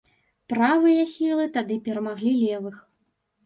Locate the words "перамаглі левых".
1.87-2.85